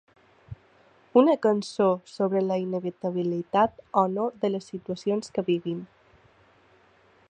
[1.21, 5.87] Una cançó sobre la inevitabilitat o no de les situacions que vivim.